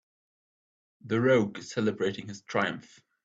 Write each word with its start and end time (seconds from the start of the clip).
The 1.05 1.21
rogue 1.21 1.59
is 1.59 1.69
celebrating 1.69 2.27
his 2.27 2.41
triumph. 2.41 3.01